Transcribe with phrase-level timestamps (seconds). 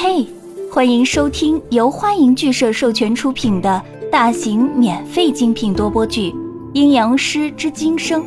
[0.00, 0.24] 嘿，
[0.70, 6.30] 欢迎收听由欢迎剧社授权出品的大型免费精品多播剧
[6.72, 8.22] 《阴阳师之今生》，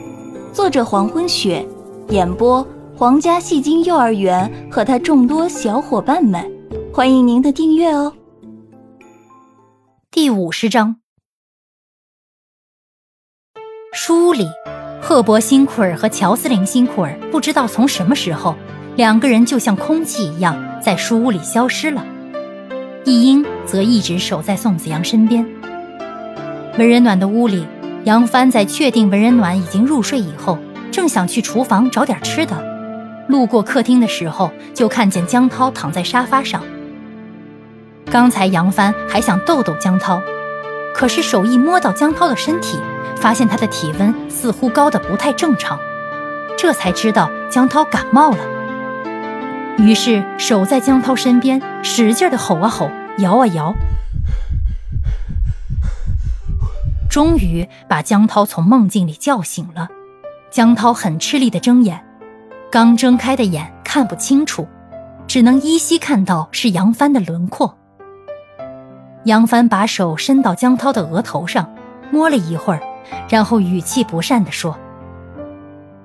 [0.51, 1.65] 作者黄昏雪，
[2.09, 6.45] 演播皇家戏精幼儿园和他众多小伙伴们，
[6.93, 8.11] 欢迎您的订阅哦。
[10.11, 10.97] 第五十章，
[13.93, 14.45] 书里，
[15.01, 18.57] 赫伯辛库尔和乔斯林辛库尔不知道从什么时候，
[18.97, 20.69] 两个人就像空气一样。
[20.81, 22.03] 在书屋里消失了，
[23.05, 25.45] 易英则一直守在宋子阳身边。
[26.79, 27.67] 文人暖的屋里，
[28.03, 30.57] 杨帆在确定文人暖已经入睡以后，
[30.91, 32.55] 正想去厨房找点吃的，
[33.27, 36.63] 路过客厅的时候，就看见江涛躺在沙发上。
[38.07, 40.19] 刚才杨帆还想逗逗江涛，
[40.95, 42.79] 可是手一摸到江涛的身体，
[43.17, 45.77] 发现他的体温似乎高的不太正常，
[46.57, 48.39] 这才知道江涛感冒了。
[49.77, 53.73] 于是守在江涛身边，使劲的吼啊吼，摇啊摇，
[57.09, 59.87] 终于把江涛从梦境里叫醒了。
[60.51, 62.03] 江涛很吃力的睁眼，
[62.71, 64.67] 刚睁开的眼看不清楚，
[65.25, 67.77] 只能依稀看到是杨帆的轮廓。
[69.25, 71.73] 杨帆把手伸到江涛的额头上，
[72.11, 72.81] 摸了一会儿，
[73.29, 74.77] 然后语气不善地说：“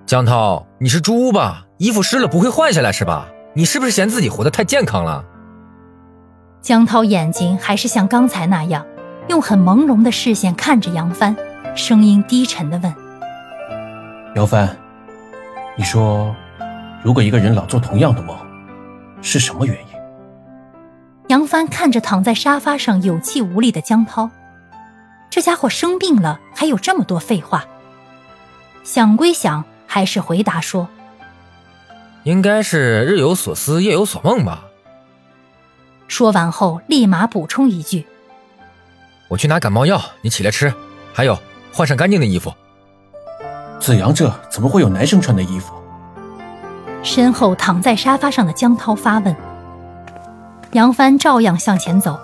[0.06, 1.67] 江涛，你是猪吧？
[1.78, 5.25] 衣服湿了不会换下来是吧？”你是不是嫌自己活得太健康了？
[6.61, 8.85] 江涛眼睛还是像刚才那样，
[9.29, 11.35] 用很朦胧的视线看着杨帆，
[11.75, 12.95] 声音低沉的问
[14.37, 14.77] ：“杨帆，
[15.75, 16.37] 你说，
[17.03, 18.37] 如果一个人老做同样的梦，
[19.23, 19.97] 是什么原因？”
[21.29, 24.29] 杨帆看着躺在沙发上有气无力的江涛，
[25.31, 27.65] 这家伙生病了还有这么多废话。
[28.84, 30.87] 想归想，还是回答说。
[32.27, 34.64] 应该是日有所思，夜有所梦吧。
[36.08, 38.05] 说完后，立马补充一句
[39.30, 40.75] ：“我去拿感冒药，你起来吃。
[41.12, 41.38] 还有，
[41.72, 42.53] 换上干净的衣服。”
[43.78, 45.72] 子阳这怎么会有男生穿的衣服？
[47.04, 49.36] 身后躺在沙发上的江涛发问。
[50.72, 52.19] 杨帆照样向前走。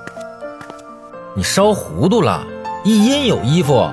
[1.37, 2.45] 你烧糊涂了，
[2.83, 3.89] 一阴有衣服。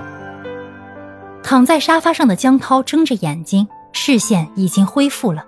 [1.43, 5.45] 躺在沙发上的江涛睁着眼睛，视线已经恢复了。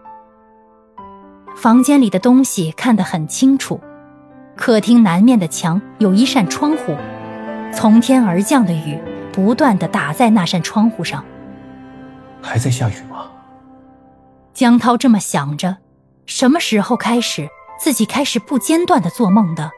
[1.61, 3.79] 房间里的东西看得很清楚，
[4.55, 6.97] 客厅南面的墙有一扇窗户，
[7.71, 8.99] 从天而降的雨
[9.31, 11.23] 不断的打在那扇窗户上。
[12.41, 13.29] 还在下雨吗？
[14.55, 15.77] 江涛这么想着，
[16.25, 17.47] 什么时候开始
[17.79, 19.69] 自己开始不间断的做梦的？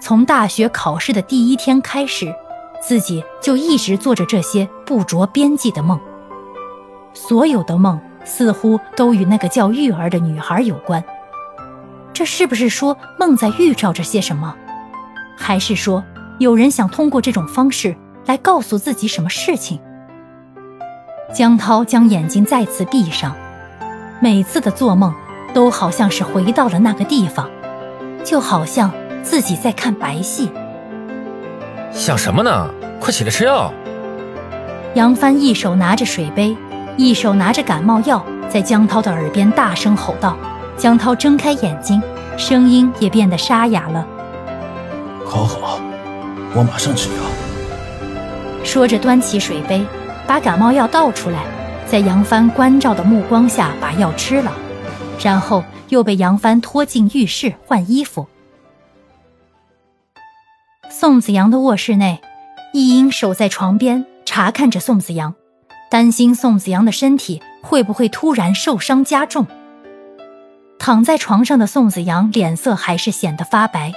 [0.00, 2.34] 从大学考试的第一天开始，
[2.82, 6.00] 自己就一直做着这些不着边际的梦，
[7.14, 8.00] 所有的梦。
[8.24, 11.02] 似乎都与那个叫玉儿的女孩有关，
[12.12, 14.54] 这是不是说梦在预兆着些什么？
[15.36, 16.04] 还是说
[16.38, 19.80] 有人想通过这种方式来告诉自己什么事情？
[21.32, 23.34] 江涛将眼睛再次闭上，
[24.20, 25.14] 每次的做梦
[25.54, 27.48] 都好像是回到了那个地方，
[28.24, 28.90] 就好像
[29.22, 30.50] 自己在看白戏。
[31.92, 32.68] 想什么呢？
[33.00, 33.72] 快起来吃药！
[34.94, 36.56] 杨帆一手拿着水杯。
[36.96, 40.36] 一手拿着感冒药，在江涛的耳边大声吼道
[40.76, 42.02] ：“江涛，睁开眼睛，
[42.36, 44.06] 声音也变得沙哑了。
[45.24, 45.80] 好好，
[46.54, 47.22] 我马上吃药。”
[48.62, 49.84] 说着，端起水杯，
[50.26, 51.38] 把感冒药倒出来，
[51.86, 54.52] 在杨帆关照的目光下把药吃了，
[55.22, 58.26] 然后又被杨帆拖进浴室换衣服。
[60.90, 62.20] 宋子阳的卧室内，
[62.74, 65.34] 易英守在床边查看着宋子阳。
[65.90, 69.46] 担心宋子阳的身体会不会突然受伤加重。
[70.78, 73.92] 躺在床上的宋子阳脸色还是显得发白，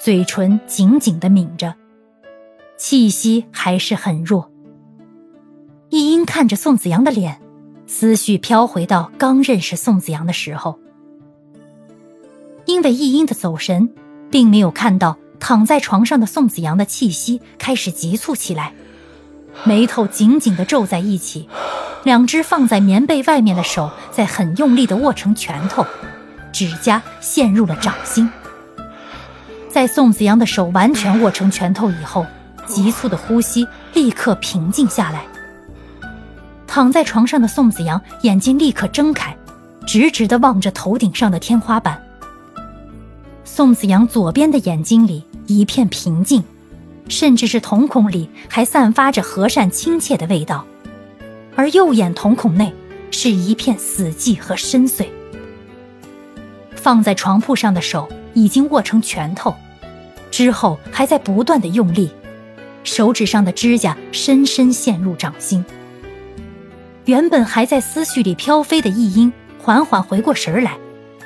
[0.00, 1.74] 嘴唇紧紧的抿着，
[2.78, 4.50] 气息还是很弱。
[5.90, 7.40] 易英看着宋子阳的脸，
[7.86, 10.78] 思绪飘回到刚认识宋子阳的时候。
[12.64, 13.92] 因为易英的走神，
[14.30, 18.72] 并没有看到躺在床上的宋子阳的气息开始急促起来。
[19.64, 21.48] 眉头紧紧地皱在一起，
[22.04, 25.86] 两只放在棉被外面的手在很用力地握成拳头，
[26.52, 28.28] 指甲陷入了掌心。
[29.68, 32.26] 在宋子阳的手完全握成拳头以后，
[32.66, 35.22] 急促的呼吸立刻平静下来。
[36.66, 39.36] 躺在床上的宋子阳眼睛立刻睁开，
[39.86, 42.00] 直直地望着头顶上的天花板。
[43.44, 46.42] 宋子阳左边的眼睛里一片平静。
[47.08, 50.64] 甚至是瞳孔里还散发着和善亲切的味道，
[51.54, 52.72] 而右眼瞳孔内
[53.10, 55.06] 是一片死寂和深邃。
[56.74, 59.54] 放在床铺上的手已经握成拳头，
[60.30, 62.10] 之后还在不断的用力，
[62.82, 65.64] 手指上的指甲深深陷入掌心。
[67.04, 70.76] 原本还在思绪里飘飞的易英缓缓回过神来，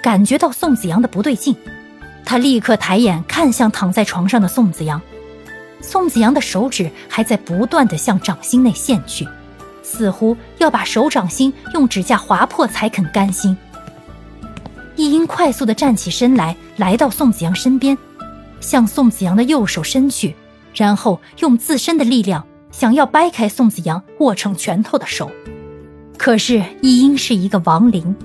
[0.02, 1.54] 感觉到宋子阳的不对劲，
[2.24, 5.00] 他立刻抬眼看向躺在床上的宋子阳。
[5.80, 9.26] 宋子阳的手指还在不断的向掌心内陷去，
[9.82, 13.56] 似乎要把手掌心用指甲划破才肯甘心。
[14.96, 17.96] 易英快速的站起身来，来到宋子阳身边，
[18.60, 20.34] 向宋子阳的右手伸去，
[20.74, 25.30] 然后用自身的力量想要掰开宋子阳握成拳头的手。
[26.16, 28.16] 可是易英是一个亡灵，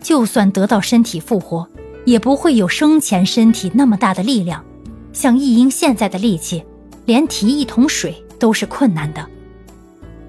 [0.00, 1.68] 就算得到身体复活，
[2.06, 4.64] 也不会有生前身体那么大的力量。
[5.12, 6.64] 像易英现在的力气，
[7.08, 9.26] 连提一桶水都是困难的。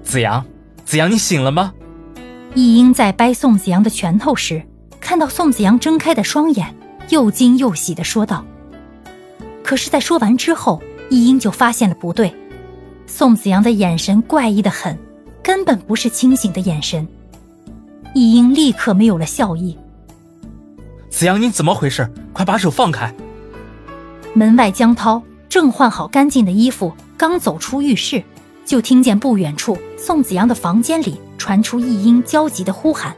[0.02, 0.42] 子阳，
[0.86, 1.74] 子阳，你醒了吗？
[2.54, 4.62] 易英在掰宋子阳的拳头时。
[4.98, 6.74] 看到宋子阳睁开的双眼，
[7.10, 8.46] 又惊又喜地说道。
[9.62, 12.34] 可是，在说完之后，易英就发现了不对，
[13.06, 14.98] 宋子阳的眼神怪异的很，
[15.42, 17.06] 根本不是清醒的眼神。
[18.14, 19.76] 易英立刻没有了笑意。
[21.10, 22.10] 子阳，你怎么回事？
[22.32, 23.14] 快把手放开！
[24.32, 28.22] 门外，江涛正换好干净的衣服，刚走出浴室，
[28.64, 33.16] 就听见不远处宋子阳的房间里传出易英焦急的呼喊。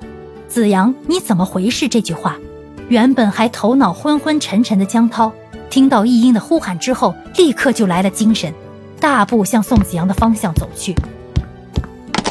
[0.49, 1.87] 子阳，你怎么回事？
[1.87, 2.39] 这句话，
[2.89, 5.31] 原本还头脑昏昏沉沉的江涛，
[5.69, 8.51] 听到易英的呼喊之后，立刻就来了精神，
[8.99, 10.95] 大步向宋子阳的方向走去。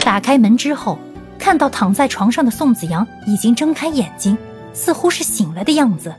[0.04, 0.98] 打开门之后，
[1.38, 4.36] 看到躺在床上的宋子阳已经睁开眼睛，
[4.74, 6.12] 似乎是醒了的样子。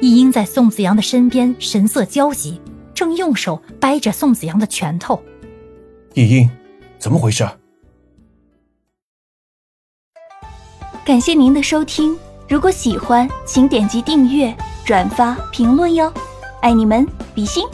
[0.00, 2.60] 易英在宋子阳的身边，神色焦急，
[3.00, 5.18] 正用手掰着宋子阳的拳头。
[6.12, 6.50] 易英，
[6.98, 7.48] 怎么回事？
[11.02, 12.14] 感谢您的收听，
[12.46, 14.54] 如果喜欢，请点击订阅、
[14.84, 16.12] 转发、评论哟，
[16.60, 17.64] 爱你们，比心。